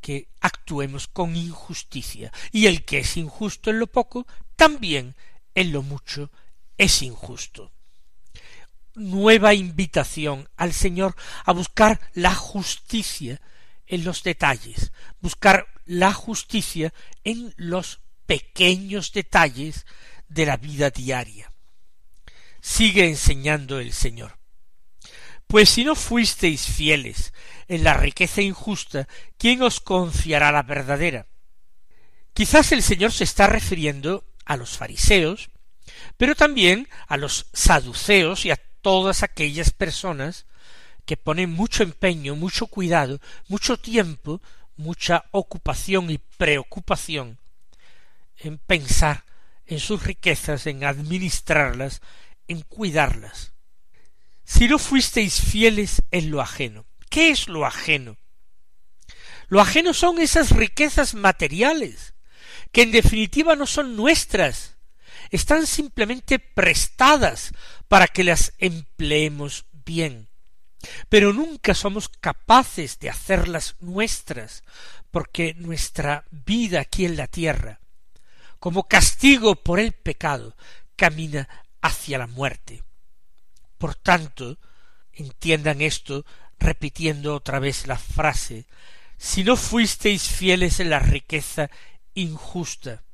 que 0.00 0.28
actuemos 0.40 1.06
con 1.06 1.36
injusticia, 1.36 2.32
y 2.50 2.66
el 2.66 2.84
que 2.84 2.98
es 2.98 3.16
injusto 3.16 3.70
en 3.70 3.78
lo 3.78 3.86
poco, 3.86 4.26
también 4.56 5.14
en 5.54 5.72
lo 5.72 5.82
mucho 5.82 6.30
es 6.76 7.02
injusto. 7.02 7.70
Nueva 8.94 9.54
invitación 9.54 10.48
al 10.56 10.72
Señor 10.72 11.16
a 11.44 11.52
buscar 11.52 12.00
la 12.14 12.34
justicia 12.34 13.40
en 13.86 14.04
los 14.04 14.22
detalles, 14.22 14.92
buscar 15.20 15.66
la 15.84 16.12
justicia 16.12 16.92
en 17.24 17.54
los 17.56 18.00
pequeños 18.26 19.12
detalles 19.12 19.86
de 20.28 20.46
la 20.46 20.56
vida 20.56 20.90
diaria. 20.90 21.52
Sigue 22.60 23.08
enseñando 23.08 23.80
el 23.80 23.92
Señor. 23.92 24.38
Pues 25.46 25.68
si 25.68 25.84
no 25.84 25.94
fuisteis 25.94 26.62
fieles 26.62 27.34
en 27.68 27.84
la 27.84 27.94
riqueza 27.94 28.40
injusta, 28.40 29.08
¿quién 29.36 29.62
os 29.62 29.80
confiará 29.80 30.50
la 30.52 30.62
verdadera? 30.62 31.26
Quizás 32.32 32.72
el 32.72 32.82
Señor 32.82 33.12
se 33.12 33.24
está 33.24 33.46
refiriendo 33.46 34.24
a 34.46 34.56
los 34.56 34.78
fariseos, 34.78 35.50
pero 36.16 36.34
también 36.34 36.88
a 37.06 37.16
los 37.16 37.46
saduceos 37.52 38.46
y 38.46 38.50
a 38.52 38.60
todas 38.82 39.22
aquellas 39.22 39.70
personas 39.70 40.46
que 41.06 41.16
ponen 41.16 41.50
mucho 41.50 41.82
empeño, 41.82 42.36
mucho 42.36 42.66
cuidado, 42.66 43.20
mucho 43.48 43.78
tiempo, 43.78 44.40
mucha 44.76 45.24
ocupación 45.30 46.10
y 46.10 46.18
preocupación 46.18 47.38
en 48.36 48.58
pensar 48.58 49.24
en 49.66 49.78
sus 49.78 50.02
riquezas, 50.02 50.66
en 50.66 50.84
administrarlas, 50.84 52.00
en 52.48 52.62
cuidarlas. 52.62 53.52
Si 54.44 54.68
no 54.68 54.78
fuisteis 54.78 55.40
fieles 55.40 56.02
en 56.10 56.30
lo 56.30 56.40
ajeno, 56.40 56.84
¿qué 57.08 57.30
es 57.30 57.48
lo 57.48 57.64
ajeno? 57.64 58.16
Lo 59.48 59.60
ajeno 59.60 59.94
son 59.94 60.18
esas 60.18 60.50
riquezas 60.50 61.14
materiales, 61.14 62.14
que 62.72 62.82
en 62.82 62.92
definitiva 62.92 63.54
no 63.54 63.66
son 63.66 63.96
nuestras, 63.96 64.76
están 65.32 65.66
simplemente 65.66 66.38
prestadas 66.38 67.52
para 67.88 68.06
que 68.06 68.22
las 68.22 68.52
empleemos 68.58 69.64
bien. 69.84 70.28
Pero 71.08 71.32
nunca 71.32 71.74
somos 71.74 72.08
capaces 72.08 73.00
de 73.00 73.10
hacerlas 73.10 73.76
nuestras, 73.80 74.62
porque 75.10 75.54
nuestra 75.54 76.24
vida 76.30 76.80
aquí 76.80 77.04
en 77.04 77.16
la 77.16 77.26
tierra, 77.26 77.80
como 78.60 78.86
castigo 78.86 79.56
por 79.56 79.80
el 79.80 79.92
pecado, 79.92 80.56
camina 80.94 81.48
hacia 81.80 82.18
la 82.18 82.26
muerte. 82.26 82.84
Por 83.78 83.94
tanto, 83.94 84.58
entiendan 85.12 85.80
esto 85.80 86.24
repitiendo 86.58 87.34
otra 87.34 87.58
vez 87.58 87.86
la 87.88 87.98
frase 87.98 88.66
si 89.16 89.44
no 89.44 89.56
fuisteis 89.56 90.24
fieles 90.24 90.80
en 90.80 90.90
la 90.90 90.98
riqueza 90.98 91.70
injusta, 92.14 93.04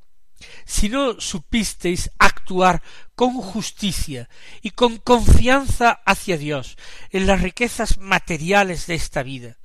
si 0.65 0.89
no 0.89 1.19
supisteis 1.19 2.09
actuar 2.17 2.81
con 3.15 3.33
justicia 3.33 4.29
y 4.61 4.71
con 4.71 4.97
confianza 4.97 6.01
hacia 6.05 6.37
Dios 6.37 6.77
en 7.11 7.27
las 7.27 7.41
riquezas 7.41 7.97
materiales 7.97 8.87
de 8.87 8.95
esta 8.95 9.23
vida, 9.23 9.57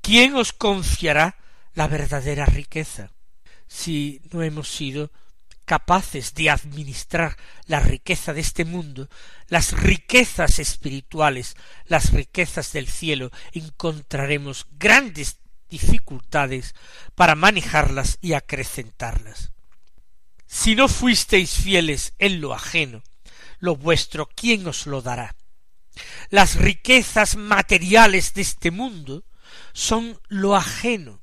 ¿quién 0.00 0.34
os 0.36 0.52
confiará 0.52 1.36
la 1.74 1.88
verdadera 1.88 2.46
riqueza? 2.46 3.10
Si 3.66 4.20
no 4.30 4.42
hemos 4.42 4.68
sido 4.68 5.10
capaces 5.64 6.34
de 6.34 6.50
administrar 6.50 7.36
la 7.66 7.80
riqueza 7.80 8.32
de 8.32 8.40
este 8.40 8.64
mundo, 8.64 9.08
las 9.48 9.72
riquezas 9.72 10.58
espirituales, 10.58 11.56
las 11.86 12.12
riquezas 12.12 12.72
del 12.72 12.88
cielo, 12.88 13.30
encontraremos 13.52 14.66
grandes 14.72 15.38
dificultades 15.70 16.74
para 17.14 17.34
manejarlas 17.34 18.18
y 18.20 18.34
acrecentarlas. 18.34 19.53
Si 20.54 20.76
no 20.76 20.86
fuisteis 20.86 21.50
fieles 21.50 22.14
en 22.20 22.40
lo 22.40 22.54
ajeno, 22.54 23.02
lo 23.58 23.74
vuestro, 23.74 24.28
¿quién 24.36 24.64
os 24.68 24.86
lo 24.86 25.02
dará? 25.02 25.34
Las 26.30 26.54
riquezas 26.54 27.34
materiales 27.34 28.34
de 28.34 28.42
este 28.42 28.70
mundo 28.70 29.24
son 29.72 30.18
lo 30.28 30.54
ajeno, 30.54 31.20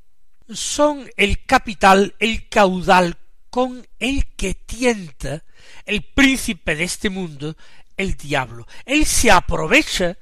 son 0.50 1.10
el 1.16 1.46
capital, 1.46 2.14
el 2.20 2.50
caudal 2.50 3.18
con 3.50 3.88
el 4.00 4.36
que 4.36 4.54
tienta 4.54 5.46
el 5.86 6.04
príncipe 6.04 6.76
de 6.76 6.84
este 6.84 7.10
mundo, 7.10 7.56
el 7.96 8.18
diablo. 8.18 8.68
Él 8.86 9.06
se 9.06 9.32
aprovecha 9.32 10.18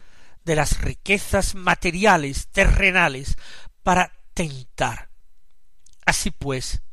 de 0.45 0.55
las 0.55 0.81
riquezas 0.81 1.55
materiales, 1.55 2.47
terrenales, 2.51 3.37
para 3.81 4.13
tentar. 4.35 5.09
Así 6.05 6.29
pues, 6.29 6.83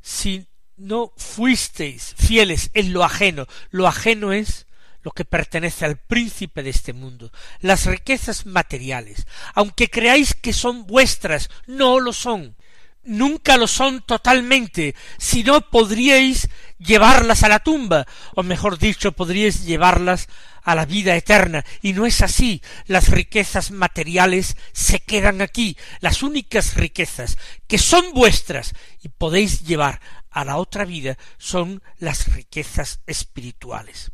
si 0.00 0.48
no 0.82 1.12
fuisteis 1.16 2.14
fieles 2.18 2.70
en 2.74 2.92
lo 2.92 3.04
ajeno, 3.04 3.46
lo 3.70 3.86
ajeno 3.86 4.32
es 4.32 4.66
lo 5.02 5.12
que 5.12 5.24
pertenece 5.24 5.84
al 5.84 5.96
príncipe 5.96 6.62
de 6.62 6.70
este 6.70 6.92
mundo, 6.92 7.32
las 7.60 7.86
riquezas 7.86 8.46
materiales, 8.46 9.26
aunque 9.54 9.88
creáis 9.88 10.34
que 10.34 10.52
son 10.52 10.86
vuestras, 10.86 11.50
no 11.66 12.00
lo 12.00 12.12
son, 12.12 12.56
nunca 13.04 13.56
lo 13.56 13.66
son 13.66 14.02
totalmente, 14.02 14.94
si 15.18 15.44
no 15.44 15.60
podríais 15.70 16.48
llevarlas 16.78 17.42
a 17.42 17.48
la 17.48 17.60
tumba, 17.60 18.06
o 18.34 18.42
mejor 18.42 18.78
dicho, 18.78 19.12
podríais 19.12 19.64
llevarlas 19.64 20.28
a 20.64 20.74
la 20.74 20.84
vida 20.84 21.16
eterna, 21.16 21.64
y 21.80 21.92
no 21.92 22.06
es 22.06 22.22
así. 22.22 22.62
Las 22.86 23.08
riquezas 23.08 23.72
materiales 23.72 24.56
se 24.72 25.00
quedan 25.00 25.42
aquí. 25.42 25.76
Las 26.00 26.22
únicas 26.22 26.74
riquezas 26.74 27.36
que 27.66 27.78
son 27.78 28.12
vuestras 28.12 28.72
y 29.02 29.08
podéis 29.08 29.64
llevar 29.64 30.00
a 30.32 30.44
la 30.44 30.56
otra 30.56 30.84
vida 30.84 31.18
son 31.38 31.82
las 31.98 32.32
riquezas 32.32 33.00
espirituales. 33.06 34.10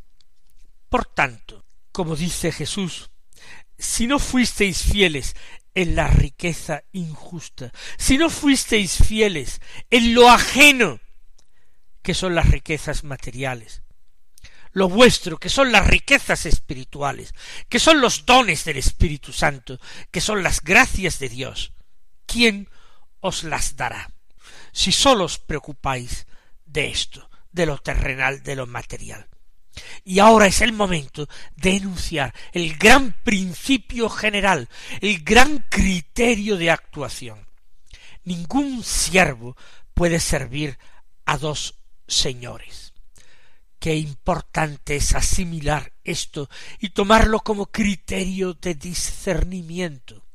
Por 0.89 1.07
tanto, 1.07 1.65
como 1.93 2.17
dice 2.17 2.53
Jesús, 2.53 3.11
si 3.79 4.07
no 4.07 4.19
fuisteis 4.19 4.83
fieles 4.83 5.37
en 5.75 5.95
la 5.95 6.09
riqueza 6.09 6.83
injusta, 6.93 7.73
si 7.97 8.19
no 8.19 8.31
fuisteis 8.31 8.99
fieles 9.07 9.61
en 9.91 10.15
lo 10.15 10.29
ajeno, 10.29 11.01
que 12.03 12.15
son 12.15 12.35
las 12.35 12.51
riquezas 12.51 13.05
materiales, 13.05 13.83
lo 14.73 14.89
vuestro, 14.89 15.39
que 15.39 15.49
son 15.49 15.73
las 15.73 15.87
riquezas 15.87 16.47
espirituales, 16.47 17.35
que 17.69 17.79
son 17.79 18.01
los 18.01 18.27
dones 18.27 18.65
del 18.65 18.77
Espíritu 18.77 19.33
Santo, 19.33 19.79
que 20.11 20.21
son 20.21 20.43
las 20.43 20.63
gracias 20.63 21.19
de 21.19 21.29
Dios, 21.29 21.73
¿quién 22.27 22.69
os 23.21 23.45
las 23.45 23.77
dará? 23.77 24.11
Si 24.73 24.93
sólo 24.93 25.25
os 25.25 25.39
preocupáis 25.39 26.27
de 26.65 26.89
esto, 26.89 27.29
de 27.51 27.67
lo 27.67 27.79
terrenal, 27.79 28.43
de 28.43 28.57
lo 28.57 28.67
material. 28.67 29.29
Y 30.05 30.19
ahora 30.19 30.47
es 30.47 30.61
el 30.61 30.73
momento 30.73 31.29
de 31.57 31.77
enunciar 31.77 32.35
el 32.53 32.77
gran 32.77 33.15
principio 33.23 34.09
general, 34.09 34.69
el 35.01 35.23
gran 35.23 35.65
criterio 35.69 36.57
de 36.57 36.71
actuación. 36.71 37.47
Ningún 38.25 38.83
siervo 38.83 39.57
puede 39.95 40.21
servir 40.21 40.79
a 41.25 41.39
dos 41.39 41.77
señores. 42.07 42.93
Qué 43.79 43.95
importante 43.97 44.97
es 44.97 45.15
asimilar 45.15 45.93
esto 46.03 46.49
y 46.81 46.91
tomarlo 46.91 47.41
como 47.41 47.67
criterio 47.67 48.55
de 48.55 48.75
discernimiento. 48.75 50.28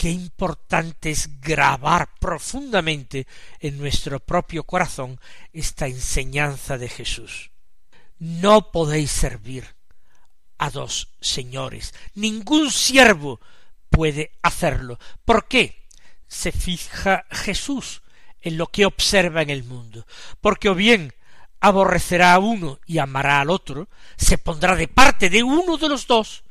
Qué 0.00 0.08
importante 0.08 1.10
es 1.10 1.42
grabar 1.42 2.08
profundamente 2.18 3.26
en 3.58 3.76
nuestro 3.76 4.18
propio 4.18 4.64
corazón 4.64 5.20
esta 5.52 5.88
enseñanza 5.88 6.78
de 6.78 6.88
Jesús. 6.88 7.50
No 8.18 8.72
podéis 8.72 9.10
servir 9.10 9.76
a 10.56 10.70
dos 10.70 11.08
señores. 11.20 11.92
Ningún 12.14 12.70
siervo 12.70 13.42
puede 13.90 14.32
hacerlo. 14.40 14.98
¿Por 15.26 15.48
qué? 15.48 15.86
Se 16.26 16.50
fija 16.50 17.26
Jesús 17.30 18.00
en 18.40 18.56
lo 18.56 18.68
que 18.68 18.86
observa 18.86 19.42
en 19.42 19.50
el 19.50 19.64
mundo. 19.64 20.06
Porque 20.40 20.70
o 20.70 20.74
bien 20.74 21.12
aborrecerá 21.60 22.32
a 22.32 22.38
uno 22.38 22.80
y 22.86 22.96
amará 22.96 23.42
al 23.42 23.50
otro, 23.50 23.90
se 24.16 24.38
pondrá 24.38 24.76
de 24.76 24.88
parte 24.88 25.28
de 25.28 25.42
uno 25.42 25.76
de 25.76 25.90
los 25.90 26.06
dos 26.06 26.42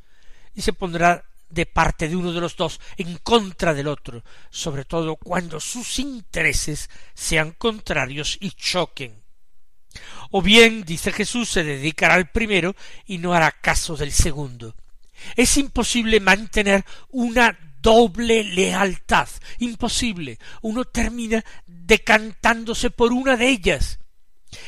y 0.54 0.62
se 0.62 0.72
pondrá 0.72 1.24
de 1.50 1.66
parte 1.66 2.08
de 2.08 2.16
uno 2.16 2.32
de 2.32 2.40
los 2.40 2.56
dos 2.56 2.80
en 2.96 3.18
contra 3.18 3.74
del 3.74 3.88
otro, 3.88 4.24
sobre 4.50 4.84
todo 4.84 5.16
cuando 5.16 5.60
sus 5.60 5.98
intereses 5.98 6.88
sean 7.14 7.52
contrarios 7.52 8.38
y 8.40 8.52
choquen. 8.52 9.22
O 10.30 10.42
bien, 10.42 10.84
dice 10.84 11.12
Jesús, 11.12 11.50
se 11.50 11.64
dedicará 11.64 12.14
al 12.14 12.30
primero 12.30 12.76
y 13.06 13.18
no 13.18 13.34
hará 13.34 13.50
caso 13.50 13.96
del 13.96 14.12
segundo. 14.12 14.76
Es 15.36 15.56
imposible 15.56 16.20
mantener 16.20 16.84
una 17.08 17.58
doble 17.82 18.44
lealtad. 18.44 19.28
Imposible. 19.58 20.38
Uno 20.62 20.84
termina 20.84 21.44
decantándose 21.66 22.90
por 22.90 23.12
una 23.12 23.36
de 23.36 23.48
ellas 23.48 23.98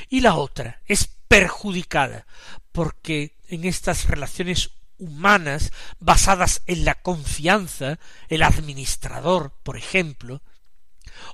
y 0.09 0.21
la 0.21 0.37
otra 0.37 0.81
es 0.87 1.09
perjudicada 1.29 2.27
porque 2.73 3.37
en 3.49 3.65
estas 3.65 4.09
relaciones 4.09 4.71
humanas 5.03 5.73
basadas 5.99 6.63
en 6.67 6.85
la 6.85 6.95
confianza, 6.95 7.99
el 8.29 8.43
administrador, 8.43 9.53
por 9.65 9.77
ejemplo, 9.77 10.43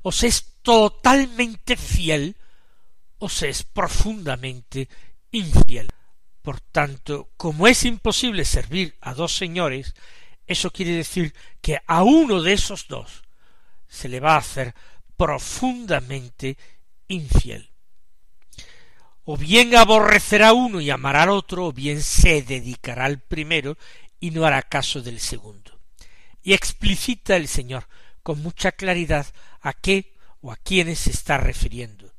os 0.02 0.22
es 0.22 0.54
totalmente 0.62 1.76
fiel 1.76 2.36
o 3.18 3.28
se 3.28 3.50
es 3.50 3.62
profundamente 3.64 4.88
infiel. 5.30 5.90
Por 6.42 6.60
tanto, 6.60 7.30
como 7.36 7.68
es 7.68 7.84
imposible 7.84 8.44
servir 8.44 8.96
a 9.02 9.12
dos 9.12 9.36
señores, 9.36 9.94
eso 10.46 10.70
quiere 10.70 10.92
decir 10.92 11.34
que 11.60 11.78
a 11.86 12.02
uno 12.02 12.42
de 12.42 12.54
esos 12.54 12.88
dos 12.88 13.22
se 13.86 14.08
le 14.08 14.20
va 14.20 14.34
a 14.34 14.38
hacer 14.38 14.74
profundamente 15.16 16.56
infiel. 17.06 17.70
O 19.30 19.36
bien 19.36 19.76
aborrecerá 19.76 20.54
uno 20.54 20.80
y 20.80 20.88
amará 20.88 21.24
al 21.24 21.28
otro, 21.28 21.66
o 21.66 21.72
bien 21.74 22.00
se 22.00 22.40
dedicará 22.40 23.04
al 23.04 23.18
primero 23.18 23.76
y 24.20 24.30
no 24.30 24.46
hará 24.46 24.62
caso 24.62 25.02
del 25.02 25.20
segundo. 25.20 25.78
Y 26.42 26.54
explicita 26.54 27.36
el 27.36 27.46
Señor 27.46 27.86
con 28.22 28.40
mucha 28.40 28.72
claridad 28.72 29.26
a 29.60 29.74
qué 29.74 30.14
o 30.40 30.50
a 30.50 30.56
quiénes 30.56 31.00
se 31.00 31.10
está 31.10 31.36
refiriendo. 31.36 32.10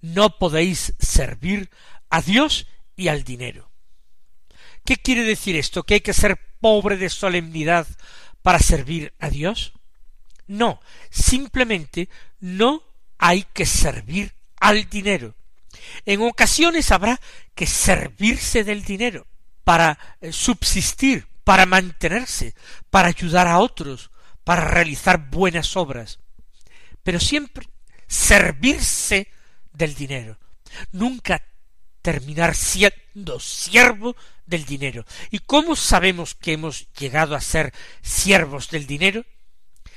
No 0.00 0.38
podéis 0.38 0.94
servir 1.00 1.70
a 2.08 2.22
Dios 2.22 2.68
y 2.94 3.08
al 3.08 3.24
dinero. 3.24 3.68
¿Qué 4.84 4.96
quiere 4.96 5.24
decir 5.24 5.56
esto? 5.56 5.82
¿Que 5.82 5.94
hay 5.94 6.00
que 6.02 6.12
ser 6.12 6.38
pobre 6.60 6.98
de 6.98 7.10
solemnidad 7.10 7.88
para 8.42 8.60
servir 8.60 9.12
a 9.18 9.28
Dios? 9.28 9.72
No, 10.46 10.80
simplemente 11.10 12.08
no 12.38 12.84
hay 13.18 13.42
que 13.42 13.66
servir 13.66 14.34
al 14.60 14.88
dinero. 14.88 15.34
En 16.04 16.22
ocasiones 16.22 16.90
habrá 16.90 17.20
que 17.54 17.66
servirse 17.66 18.64
del 18.64 18.84
dinero 18.84 19.26
para 19.64 19.98
eh, 20.20 20.32
subsistir, 20.32 21.26
para 21.44 21.66
mantenerse, 21.66 22.54
para 22.90 23.08
ayudar 23.08 23.46
a 23.46 23.58
otros, 23.58 24.10
para 24.44 24.64
realizar 24.64 25.30
buenas 25.30 25.76
obras. 25.76 26.18
Pero 27.02 27.20
siempre 27.20 27.68
servirse 28.06 29.28
del 29.72 29.94
dinero. 29.94 30.38
Nunca 30.92 31.42
terminar 32.02 32.54
siendo 32.54 33.40
siervo 33.40 34.16
del 34.46 34.64
dinero. 34.64 35.04
¿Y 35.30 35.40
cómo 35.40 35.76
sabemos 35.76 36.34
que 36.34 36.54
hemos 36.54 36.90
llegado 36.94 37.34
a 37.34 37.40
ser 37.40 37.74
siervos 38.02 38.70
del 38.70 38.86
dinero? 38.86 39.24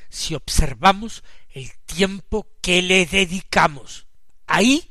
Si 0.09 0.35
observamos 0.35 1.23
el 1.51 1.71
tiempo 1.85 2.47
que 2.61 2.81
le 2.81 3.05
dedicamos. 3.05 4.07
Ahí 4.47 4.90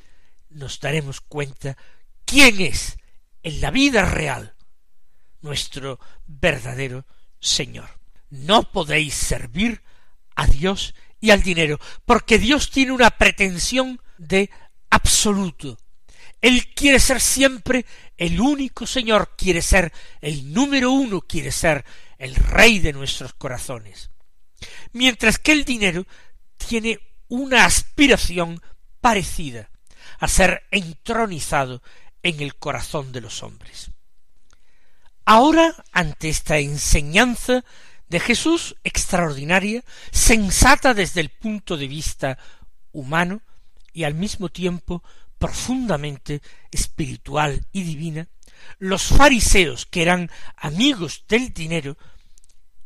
nos 0.51 0.81
daremos 0.81 1.21
cuenta 1.21 1.77
quién 2.25 2.61
es 2.61 2.97
en 3.43 3.61
la 3.61 3.71
vida 3.71 4.05
real 4.05 4.55
nuestro 5.41 5.99
verdadero 6.27 7.07
Señor. 7.41 7.89
No 8.29 8.71
podéis 8.71 9.15
servir 9.15 9.83
a 10.37 10.47
Dios 10.47 10.95
y 11.21 11.31
al 11.31 11.43
dinero, 11.43 11.79
porque 12.05 12.39
Dios 12.39 12.71
tiene 12.71 12.93
una 12.93 13.11
pretensión 13.11 14.01
de 14.19 14.51
absoluto. 14.91 15.79
Él 16.41 16.73
quiere 16.75 16.99
ser 16.99 17.21
siempre 17.21 17.85
el 18.17 18.41
único 18.41 18.87
Señor, 18.87 19.35
quiere 19.37 19.61
ser 19.61 19.93
el 20.21 20.53
número 20.53 20.91
uno, 20.91 21.21
quiere 21.21 21.53
ser 21.53 21.85
el 22.19 22.35
Rey 22.35 22.79
de 22.79 22.93
nuestros 22.93 23.35
corazones. 23.35 24.11
Mientras 24.93 25.39
que 25.39 25.53
el 25.53 25.65
dinero 25.65 26.07
tiene 26.57 26.99
una 27.29 27.65
aspiración 27.65 28.61
parecida 29.01 29.70
a 30.21 30.29
ser 30.29 30.63
entronizado 30.71 31.83
en 32.23 32.41
el 32.41 32.55
corazón 32.55 33.11
de 33.11 33.23
los 33.23 33.43
hombres. 33.43 33.91
Ahora, 35.25 35.75
ante 35.93 36.29
esta 36.29 36.59
enseñanza 36.59 37.65
de 38.09 38.21
Jesús 38.21 38.77
extraordinaria, 38.85 39.83
sensata 40.11 40.95
desde 40.95 41.21
el 41.21 41.31
punto 41.31 41.77
de 41.77 41.89
vista 41.89 42.39
humano 42.93 43.41
y 43.93 44.05
al 44.05 44.15
mismo 44.15 44.51
tiempo 44.51 45.03
profundamente 45.39 46.43
espiritual 46.71 47.67
y 47.73 47.83
divina, 47.83 48.29
los 48.79 49.05
fariseos, 49.05 49.87
que 49.87 50.03
eran 50.03 50.31
amigos 50.57 51.25
del 51.29 51.55
dinero, 51.55 51.97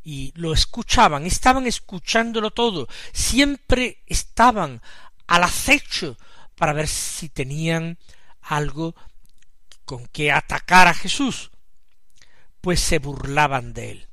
y 0.05 0.33
lo 0.37 0.53
escuchaban, 0.53 1.25
estaban 1.25 1.67
escuchándolo 1.67 2.51
todo, 2.51 2.87
siempre 3.13 4.03
estaban 4.07 4.83
al 5.27 5.43
acecho 5.43 6.17
para 6.57 6.73
ver 6.73 6.89
si 6.89 7.29
tenían 7.29 7.99
algo 8.41 8.95
con 9.85 10.07
que 10.07 10.33
atacar 10.33 10.87
a 10.87 10.95
Jesús, 10.95 11.51
pues 12.61 12.81
se 12.81 12.99
burlaban 12.99 13.73
de 13.73 13.91
él. 13.91 14.09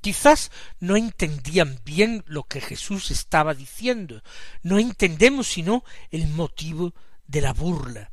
Quizás 0.00 0.50
no 0.78 0.96
entendían 0.96 1.80
bien 1.84 2.22
lo 2.26 2.44
que 2.44 2.60
Jesús 2.60 3.10
estaba 3.10 3.54
diciendo, 3.54 4.22
no 4.62 4.78
entendemos 4.78 5.48
sino 5.48 5.82
el 6.10 6.28
motivo 6.28 6.94
de 7.26 7.40
la 7.40 7.52
burla. 7.52 8.12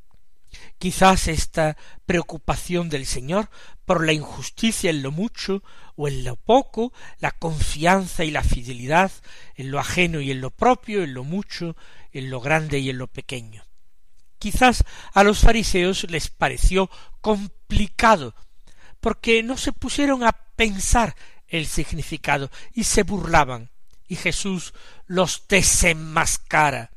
Quizás 0.77 1.27
esta 1.27 1.77
preocupación 2.05 2.89
del 2.89 3.05
Señor 3.05 3.49
por 3.85 4.05
la 4.05 4.13
injusticia 4.13 4.89
en 4.89 5.01
lo 5.01 5.11
mucho 5.11 5.63
o 5.95 6.07
en 6.07 6.23
lo 6.23 6.35
poco, 6.35 6.93
la 7.19 7.31
confianza 7.31 8.23
y 8.23 8.31
la 8.31 8.43
fidelidad 8.43 9.11
en 9.55 9.71
lo 9.71 9.79
ajeno 9.79 10.19
y 10.21 10.31
en 10.31 10.41
lo 10.41 10.51
propio, 10.51 11.03
en 11.03 11.13
lo 11.13 11.23
mucho, 11.23 11.75
en 12.13 12.29
lo 12.29 12.39
grande 12.39 12.79
y 12.79 12.89
en 12.89 12.97
lo 12.97 13.07
pequeño. 13.07 13.65
Quizás 14.39 14.85
a 15.13 15.23
los 15.23 15.39
fariseos 15.39 16.09
les 16.09 16.29
pareció 16.29 16.89
complicado, 17.19 18.35
porque 18.99 19.43
no 19.43 19.57
se 19.57 19.73
pusieron 19.73 20.23
a 20.23 20.31
pensar 20.55 21.15
el 21.47 21.65
significado 21.65 22.49
y 22.73 22.85
se 22.85 23.03
burlaban, 23.03 23.71
y 24.07 24.15
Jesús 24.15 24.73
los 25.07 25.45
desenmascara 25.49 26.93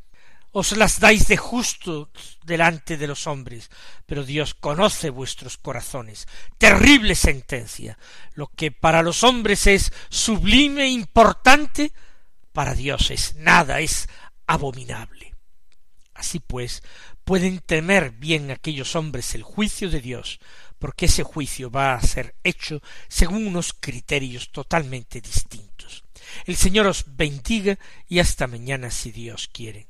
os 0.58 0.72
las 0.72 1.00
dais 1.00 1.28
de 1.28 1.36
justo 1.36 2.10
delante 2.42 2.96
de 2.96 3.06
los 3.06 3.26
hombres, 3.26 3.68
pero 4.06 4.24
Dios 4.24 4.54
conoce 4.54 5.10
vuestros 5.10 5.58
corazones. 5.58 6.26
Terrible 6.56 7.14
sentencia. 7.14 7.98
Lo 8.32 8.46
que 8.46 8.72
para 8.72 9.02
los 9.02 9.22
hombres 9.22 9.66
es 9.66 9.92
sublime, 10.08 10.84
e 10.84 10.88
importante, 10.88 11.92
para 12.54 12.74
Dios 12.74 13.10
es 13.10 13.34
nada, 13.34 13.80
es 13.80 14.08
abominable. 14.46 15.34
Así 16.14 16.40
pues, 16.40 16.82
pueden 17.24 17.58
temer 17.58 18.12
bien 18.12 18.50
aquellos 18.50 18.96
hombres 18.96 19.34
el 19.34 19.42
juicio 19.42 19.90
de 19.90 20.00
Dios, 20.00 20.40
porque 20.78 21.06
ese 21.06 21.22
juicio 21.22 21.70
va 21.70 21.94
a 21.94 22.00
ser 22.00 22.34
hecho 22.42 22.80
según 23.08 23.46
unos 23.46 23.74
criterios 23.78 24.50
totalmente 24.50 25.20
distintos. 25.20 26.04
El 26.46 26.56
Señor 26.56 26.86
os 26.86 27.04
bendiga 27.16 27.78
y 28.08 28.18
hasta 28.18 28.46
mañana 28.46 28.90
si 28.90 29.12
Dios 29.12 29.48
quiere. 29.52 29.88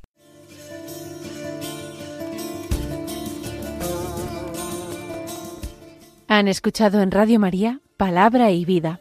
Han 6.28 6.48
escuchado 6.48 7.00
en 7.02 7.12
Radio 7.12 7.38
María 7.38 7.80
Palabra 7.96 8.50
y 8.50 8.64
Vida, 8.64 9.00